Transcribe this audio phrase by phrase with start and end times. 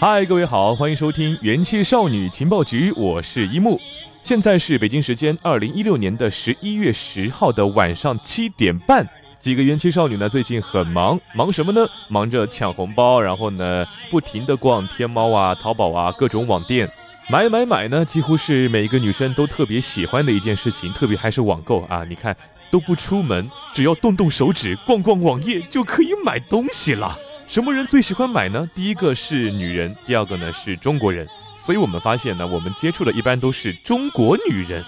[0.00, 3.78] 嗨，各位好，欢迎收听元气少女情报局，我是一木。
[4.22, 9.06] 现在是北京时间二零一六年的十一月十号的晚上七点半。
[9.38, 11.86] 几个元气少女呢，最近很忙，忙什么呢？
[12.08, 16.90] 忙着抢红包，然后呢，不停的逛天猫啊、淘宝啊各种网店，
[17.28, 22.06] 买买买呢，几乎是每一个女生都特别喜欢的一件事情，特别还是网购啊。
[22.08, 22.34] 你看，
[22.70, 27.14] 都不出门，只要动动手指，逛逛网页就可以买东西了。
[27.50, 28.70] 什么人最喜欢买呢？
[28.76, 31.26] 第一个是女人，第二个呢是中国人。
[31.56, 34.80] 所以我们发现呢，我们接触的一般都是中国女人，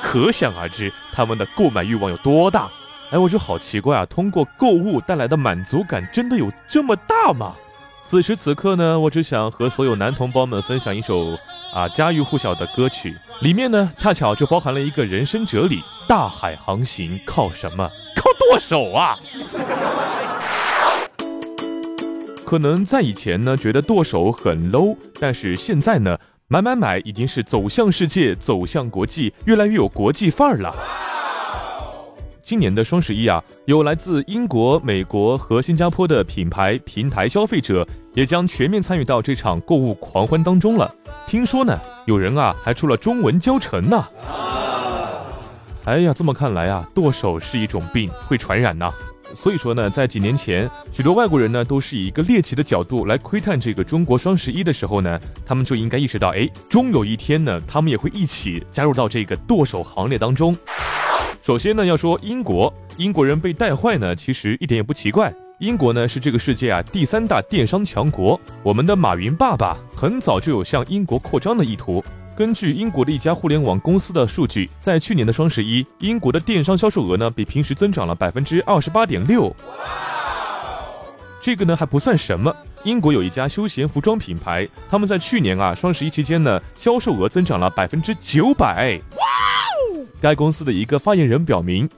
[0.00, 2.70] 可想而知他们的购买欲望有多大。
[3.10, 7.56] 哎，我就好奇怪啊，通过购物带来的满足感真的有这么大吗？
[8.04, 11.36] 此时此刻呢，我只想和所有男同胞们分享一首
[11.74, 17.90] 啊家喻户晓的歌曲，里面呢恰巧就包含了一个人生哲理：大海航行靠什么？
[18.14, 19.18] 靠剁手啊！
[22.46, 26.16] 可能在以前呢，觉得剁手很 low，但是现在呢，
[26.46, 30.72] 买买买已经是走向世界、走向国际，越来越有国际范儿了。
[32.40, 40.94] 今年的双十一啊，有来自英国、美国和新加坡的品牌平台消费者也将全面参与到这场购物狂欢当中了。
[41.26, 44.06] 听说呢，有人啊还出了中文教程呢。
[45.84, 48.88] 哎呀，这么看来啊，剁手是一种病，会传染呢。
[49.34, 60.56] 所以说呢，在几年前，许多外国人呢都是以一个猎奇的角度来窥探这个中国双十一的时候呢，他们就应该意识到，哎，终有一天呢，他们也会一起加入到这个剁手行列当中。
[61.42, 65.32] 首先呢，要说英国，英国人被带坏呢，其实一点也不奇怪。
[65.58, 72.04] 英国呢是这个世界啊第三大电商强国，我们的马云爸爸很早就有向英国扩张的意图。
[72.36, 79.56] 根据英国的一家互联网公司的数据，在去年的双十一，英国的电商销售额呢比平时增长了百分之二十八点六。
[81.40, 82.54] 这个呢还不算什么，
[82.84, 89.00] 英国有一家休闲服装品牌，他们在去年啊双十一期间呢销售额增长了百分之九百。
[89.12, 89.24] 哇
[89.96, 90.06] 哦！
[90.20, 91.88] 该公司的一个发言人表明，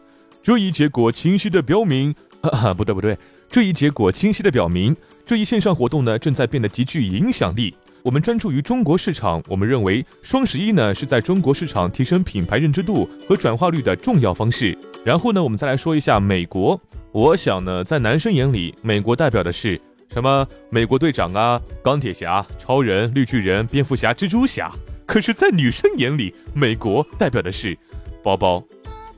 [0.41, 2.15] 这一结果清晰的表明，
[2.79, 3.19] 不对不对，
[3.51, 4.95] 这一结果清晰的表明，
[5.27, 7.75] 这一线上活动呢正在变得极具影响力。
[8.09, 14.75] 我们专注于中国市场，我们认为双十一呢是在中国市场提升品牌认知度和转化率的重要方式。
[15.05, 16.81] 然后呢，我们再来说一下美国。
[17.13, 19.79] 我想呢，在男生眼里，美国代表的是
[20.11, 20.49] 什么？
[20.71, 24.73] 美国队长啊，钢铁侠、超人、绿巨人、蝙蝠侠、蜘蛛侠。
[25.05, 27.77] 可是，在女生眼里，美国代表的是
[28.25, 28.65] 包包、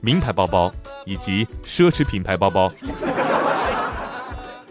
[0.00, 0.74] 名牌包包
[1.06, 2.68] 以及奢侈品牌包包。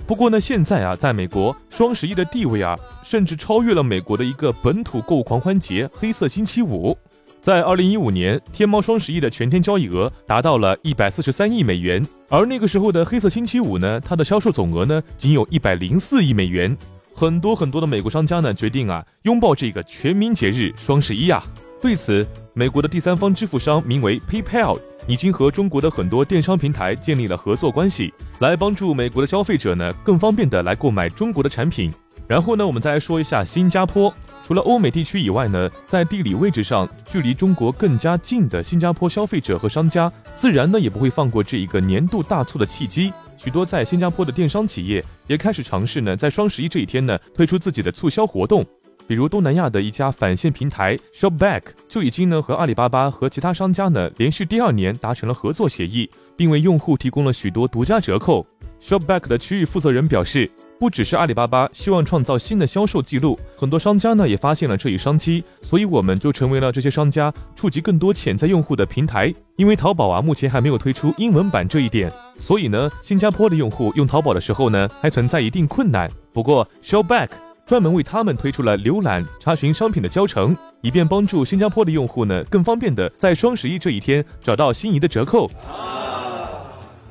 [0.09, 6.97] 不过呢，现在啊，在美国双十一的地位啊，甚至超越了美国的一个本土购物狂欢节——黑色星期五。
[7.43, 16.75] 在二零一五年，天猫双十一的全天交易额达到了一百四十三亿美元，而那个时候的黑色星期五呢，它的销售总额呢，仅有一百零四亿美元。
[17.13, 21.43] 很多很多的美国商家呢，决定啊，拥抱这个全民节日双十一啊。
[21.79, 24.79] 对此，美国的第三方支付商名为 PayPal。
[25.09, 31.91] 已经和中国的很多电商平台建立了合作关系，来帮助美国的消费者呢更方便的来购买中国的产品。
[32.27, 34.13] 然后呢，我们再来说一下新加坡。
[34.43, 43.11] 除了欧美地区以外呢，在地理位置上距离中国更加近的新加坡消费者和商家，自然呢也不会放过这一个年度大促的契机。
[43.35, 48.63] 许多在新加坡的电商企业也开始尝试呢，在双十一这一天呢推出自己的促销活动。
[49.09, 58.45] 比如东南亚的一家返现平台 Shopback 就已经呢和阿里巴巴和其他商家呢连续第二年达成了合作协议，并为用户提供了许多独家折扣。
[58.79, 60.47] Shopback 的区域负责人表示，
[60.79, 69.33] 不只是阿里巴巴希望创造新的销售记录，很多商家呢也发现了这一商机，所以我们就成为了这些商家触及更多潜在用户的平台。
[69.55, 76.07] 因为淘宝啊目前还没有推出英文版这一点，所以呢新加坡的用户用淘宝的时候呢还存在一定困难。
[76.31, 77.48] 不过 Shopback。
[77.69, 85.47] 专门为他们推出了浏览、查询商品的教程，以便帮助新加坡的用户呢更方便的在双十一这一天找到心仪的折扣。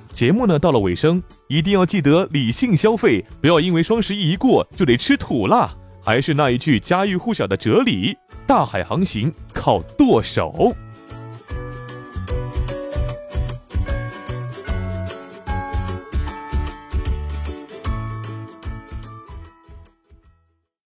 [0.08, 5.70] 节目呢到了尾声，一定要记得理性消费，不要因为双十一一过就得吃土啦。
[6.02, 10.74] 还是那一句家喻户晓的哲理：大海航行靠舵手。